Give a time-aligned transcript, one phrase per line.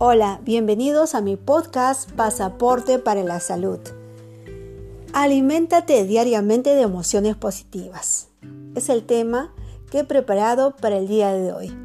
[0.00, 3.80] Hola, bienvenidos a mi podcast Pasaporte para la Salud.
[5.12, 8.28] Aliméntate diariamente de emociones positivas.
[8.76, 9.52] Es el tema
[9.90, 11.76] que he preparado para el día de hoy.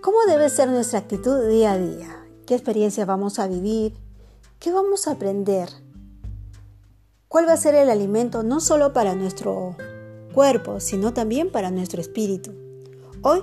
[0.00, 2.26] ¿Cómo debe ser nuestra actitud día a día?
[2.46, 3.92] ¿Qué experiencias vamos a vivir?
[4.58, 5.68] ¿Qué vamos a aprender?
[7.28, 9.76] ¿Cuál va a ser el alimento no solo para nuestro
[10.32, 12.54] cuerpo, sino también para nuestro espíritu?
[13.20, 13.42] Hoy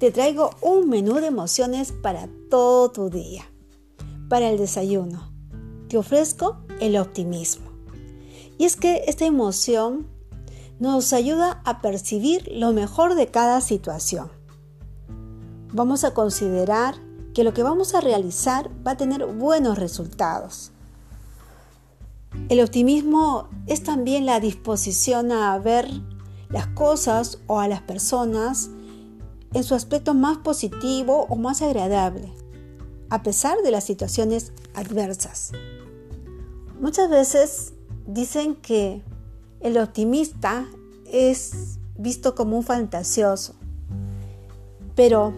[0.00, 3.44] te traigo un menú de emociones para todo tu día.
[4.30, 5.30] Para el desayuno,
[5.88, 7.70] te ofrezco el optimismo.
[8.56, 10.06] Y es que esta emoción
[10.78, 14.30] nos ayuda a percibir lo mejor de cada situación.
[15.74, 16.94] Vamos a considerar
[17.34, 20.72] que lo que vamos a realizar va a tener buenos resultados.
[22.48, 25.90] El optimismo es también la disposición a ver
[26.48, 28.70] las cosas o a las personas
[29.52, 32.32] en su aspecto más positivo o más agradable,
[33.08, 35.52] a pesar de las situaciones adversas.
[36.80, 37.72] Muchas veces
[38.06, 39.02] dicen que
[39.60, 40.66] el optimista
[41.06, 43.54] es visto como un fantasioso,
[44.94, 45.34] pero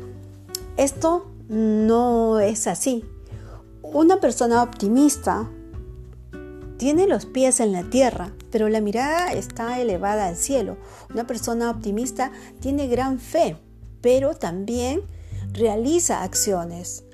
[0.76, 3.04] esto no es así.
[3.82, 5.50] Una persona optimista
[6.76, 10.76] tiene los pies en la tierra, pero la mirada está elevada al cielo.
[11.10, 13.56] Una persona optimista tiene gran fe,
[14.02, 15.02] pero también
[15.52, 17.04] realiza acciones.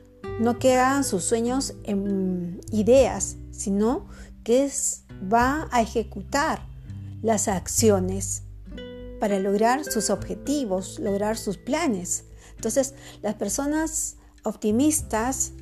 [0.41, 4.07] No quedan sus sueños en ideas, sino
[4.43, 4.71] que
[5.33, 6.61] va a ejecutar
[7.23, 8.43] las acciones
[9.21, 12.25] para lograr sus objetivos, lograr sus planes.
[12.55, 15.53] Entonces, las personas optimistas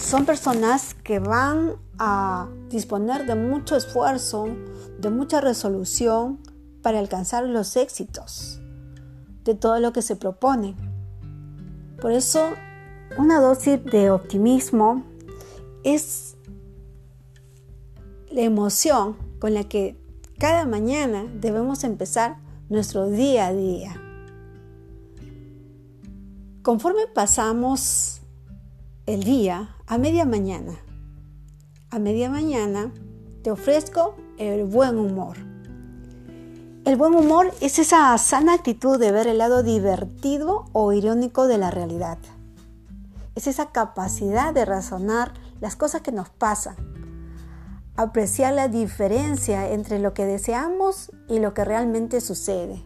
[0.00, 4.46] son personas que van a disponer de mucho esfuerzo,
[4.98, 6.40] de mucha resolución
[6.82, 8.60] para alcanzar los éxitos
[9.46, 10.74] de todo lo que se propone.
[12.02, 12.50] Por eso,
[13.16, 15.04] una dosis de optimismo
[15.84, 16.36] es
[18.30, 19.96] la emoción con la que
[20.38, 22.36] cada mañana debemos empezar
[22.68, 24.02] nuestro día a día.
[26.62, 28.20] Conforme pasamos
[29.06, 30.76] el día a media mañana,
[31.90, 32.92] a media mañana
[33.42, 35.55] te ofrezco el buen humor.
[36.86, 41.58] El buen humor es esa sana actitud de ver el lado divertido o irónico de
[41.58, 42.16] la realidad.
[43.34, 46.76] Es esa capacidad de razonar las cosas que nos pasan,
[47.96, 52.84] apreciar la diferencia entre lo que deseamos y lo que realmente sucede.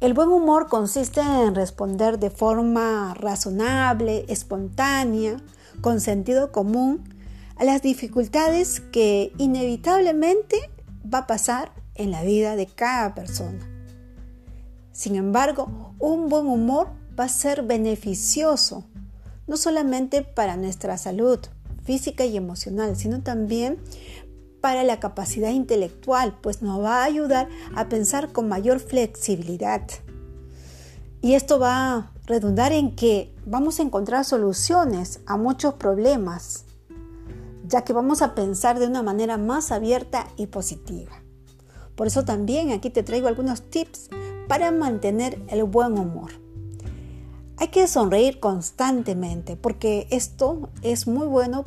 [0.00, 5.36] El buen humor consiste en responder de forma razonable, espontánea,
[5.82, 7.04] con sentido común
[7.56, 10.70] a las dificultades que inevitablemente
[11.12, 13.58] va a pasar en la vida de cada persona.
[14.92, 18.84] Sin embargo, un buen humor va a ser beneficioso,
[19.46, 21.38] no solamente para nuestra salud
[21.84, 23.78] física y emocional, sino también
[24.60, 29.82] para la capacidad intelectual, pues nos va a ayudar a pensar con mayor flexibilidad.
[31.22, 36.65] Y esto va a redundar en que vamos a encontrar soluciones a muchos problemas
[37.68, 41.22] ya que vamos a pensar de una manera más abierta y positiva.
[41.94, 44.10] Por eso también aquí te traigo algunos tips
[44.48, 46.32] para mantener el buen humor.
[47.58, 51.64] Hay que sonreír constantemente porque esto es muy bueno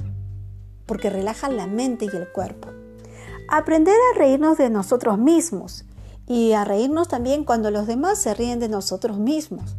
[0.85, 2.69] porque relaja la mente y el cuerpo.
[3.47, 5.85] Aprender a reírnos de nosotros mismos
[6.27, 9.75] y a reírnos también cuando los demás se ríen de nosotros mismos.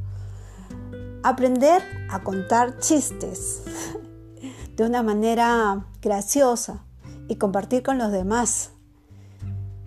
[1.22, 3.62] Aprender a contar chistes
[4.80, 6.86] de una manera graciosa
[7.28, 8.70] y compartir con los demás.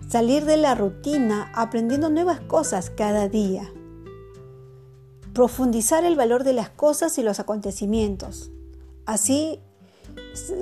[0.08, 3.68] Salir de la rutina aprendiendo nuevas cosas cada día.
[5.32, 8.52] Profundizar el valor de las cosas y los acontecimientos.
[9.04, 9.58] Así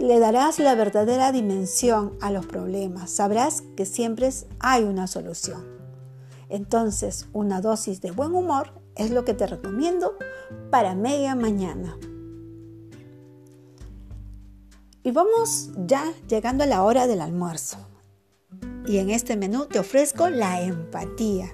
[0.00, 3.10] le darás la verdadera dimensión a los problemas.
[3.10, 5.62] Sabrás que siempre hay una solución.
[6.48, 10.16] Entonces, una dosis de buen humor es lo que te recomiendo
[10.70, 11.98] para media mañana.
[15.04, 17.76] Y vamos ya llegando a la hora del almuerzo.
[18.86, 21.52] Y en este menú te ofrezco la empatía.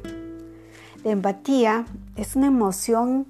[1.03, 1.87] La empatía
[2.17, 3.27] es una emoción,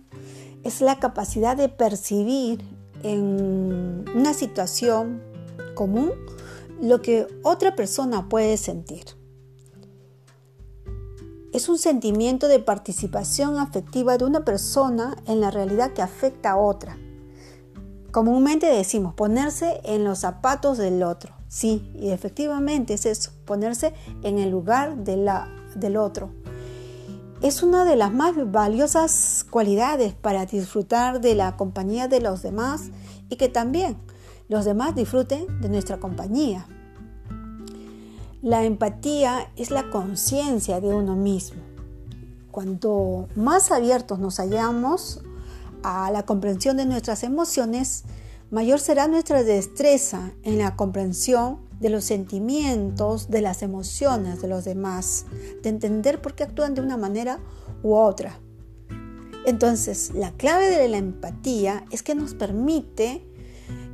[0.65, 2.65] es la capacidad de percibir
[3.05, 5.23] en una situación
[5.77, 6.11] común
[6.81, 9.05] lo que otra persona puede sentir.
[11.53, 16.57] Es un sentimiento de participación afectiva de una persona en la realidad que afecta a
[16.57, 16.99] otra
[18.19, 21.37] Comúnmente decimos ponerse en los zapatos del otro.
[21.47, 23.95] Sí, y efectivamente es eso, ponerse
[24.25, 26.31] en el lugar del otro.
[27.43, 32.91] es una de las más valiosas cualidades para disfrutar de la compañía de los demás
[33.29, 33.97] y que también
[34.49, 36.67] los demás disfruten de nuestra compañía.
[38.43, 41.63] La empatía es la conciencia de uno mismo.
[42.51, 45.23] Cuanto más abiertos nos hallamos
[45.83, 48.05] a la comprensión de nuestras emociones,
[48.51, 54.65] mayor será nuestra destreza en la comprensión de los sentimientos, de las emociones de los
[54.65, 55.27] demás,
[55.63, 57.39] de entender por qué actúan de una manera
[57.83, 58.39] u otra.
[59.47, 63.25] Entonces, la clave de la empatía es que nos permite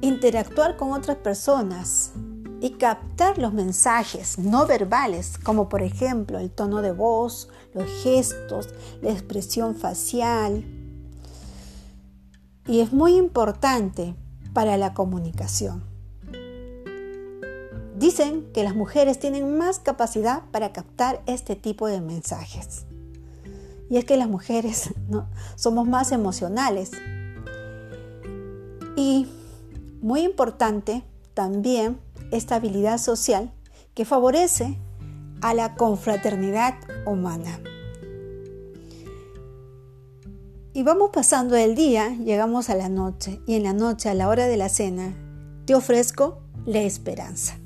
[0.00, 2.12] interactuar con otras personas
[2.60, 8.68] y captar los mensajes no verbales, como por ejemplo el tono de voz, los gestos,
[9.02, 10.64] la expresión facial.
[12.66, 14.14] Y es muy importante
[14.52, 15.84] para la comunicación.
[17.96, 22.86] Dicen que las mujeres tienen más capacidad para captar este tipo de mensajes.
[23.90, 24.94] Y es que las mujeres
[25.56, 26.90] somos más emocionales.
[28.96, 29.26] Y
[30.00, 31.02] muy importante
[31.34, 32.00] también
[32.30, 33.52] esta habilidad social
[33.94, 34.78] que favorece
[35.40, 36.74] a la confraternidad
[37.06, 37.60] humana.
[40.74, 44.28] Y vamos pasando el día, llegamos a la noche y en la noche, a la
[44.28, 45.14] hora de la cena,
[45.64, 47.56] te ofrezco la esperanza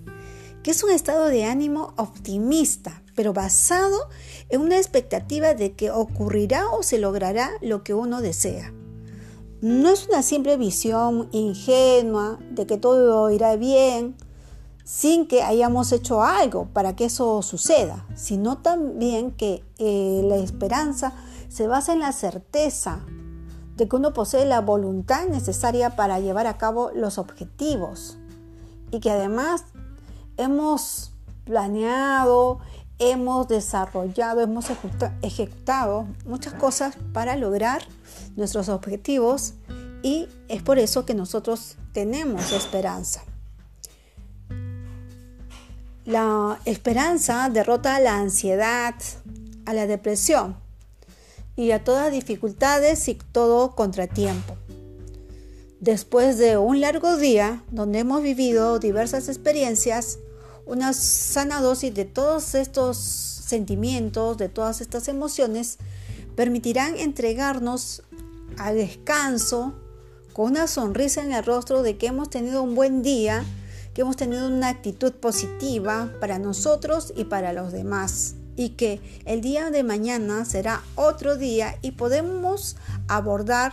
[0.63, 3.97] que es un estado de ánimo optimista, pero basado
[4.51, 8.75] en una expectativa de que ocurrirá o se logrará lo que uno desea.
[9.63, 14.15] No es una simple visión ingenua de que todo irá bien
[14.85, 21.15] sin que hayamos hecho algo para que eso suceda, sino también que eh, la esperanza
[21.49, 23.01] se basa en la certeza
[23.77, 28.19] de que uno posee la voluntad necesaria para llevar a cabo los objetivos
[28.91, 29.65] y que además
[30.37, 31.13] hemos
[31.45, 32.59] planeado,
[32.99, 34.67] hemos desarrollado, hemos
[35.23, 37.83] ejecutado muchas cosas para lograr
[38.37, 39.55] nuestros objetivos
[40.03, 43.23] y es por eso que nosotros tenemos esperanza.
[46.05, 48.95] La esperanza derrota a la ansiedad,
[49.67, 50.57] a la depresión
[51.59, 54.57] y a todas dificultades y todo contratiempo.
[55.81, 60.21] Después de un largo día donde hemos vivido diversas experiencias,
[60.67, 65.79] una sana dosis de todos estos sentimientos, de todas estas emociones,
[66.37, 68.05] permitirán entregarnos
[68.57, 69.75] al descanso
[70.33, 73.45] con una sonrisa en el rostro de que hemos tenido un buen día,
[73.95, 79.41] que hemos tenido una actitud positiva para nosotros y para los demás y que el
[79.41, 82.77] día de mañana será otro día y podemos
[83.07, 83.73] abordar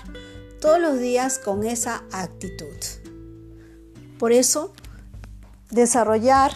[0.62, 2.78] todos los días con esa actitud.
[4.20, 4.74] Por eso,
[5.72, 6.52] desarrollar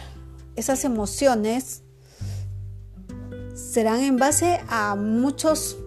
[0.56, 1.82] esas emociones
[3.56, 5.78] serán en base a muchos,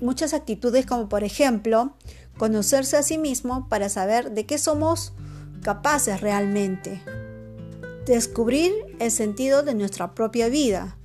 [0.00, 1.96] muchas actitudes como por ejemplo
[2.36, 5.12] conocerse a sí mismo para saber de qué somos
[5.62, 7.00] capaces realmente.
[8.06, 10.98] Descubrir el sentido de nuestra propia vida.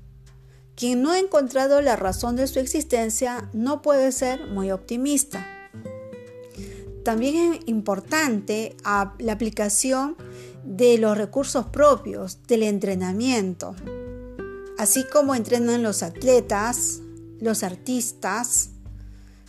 [0.77, 5.43] Quien no ha encontrado la razón de su existencia no puede ser muy optimista.
[7.03, 8.77] También es importante
[9.17, 10.15] la aplicación
[10.63, 13.73] de los recursos propios del entrenamiento,
[14.77, 16.99] así como entrenan los atletas,
[17.39, 18.69] los artistas,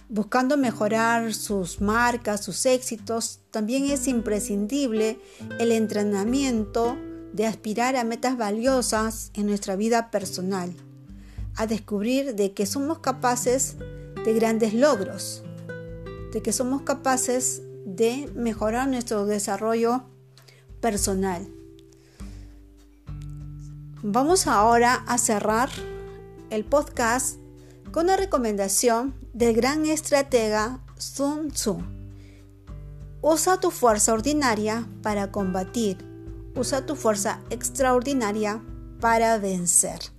[0.08, 5.20] buscando mejorar sus marcas, sus éxitos, también es imprescindible
[5.58, 6.96] el entrenamiento
[7.34, 10.74] de aspirar a metas valiosas en nuestra vida personal,
[11.58, 13.76] a descubrir de que somos capaces
[14.24, 15.42] de grandes logros,
[16.32, 20.04] de que somos capaces de mejorar nuestro desarrollo
[20.80, 21.48] personal.
[24.02, 25.68] Vamos ahora a cerrar
[26.50, 27.38] el podcast
[27.90, 31.78] con una recomendación del gran estratega Sun Tzu.
[33.20, 35.98] Usa tu fuerza ordinaria para combatir.
[36.54, 38.62] Usa tu fuerza extraordinaria
[39.00, 40.17] para vencer.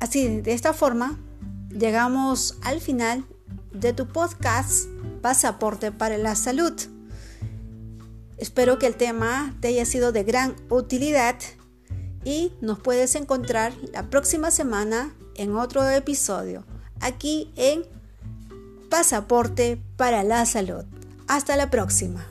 [0.00, 1.18] Así, de esta forma,
[1.68, 3.24] llegamos al final
[3.72, 4.86] de tu podcast
[5.20, 6.72] Pasaporte para la Salud.
[8.38, 11.36] Espero que el tema te haya sido de gran utilidad
[12.24, 16.64] y nos puedes encontrar la próxima semana en otro episodio
[17.00, 17.84] aquí en
[18.88, 20.84] Pasaporte para la Salud.
[21.28, 22.29] Hasta la próxima.